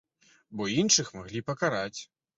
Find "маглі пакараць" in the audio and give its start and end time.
1.19-1.99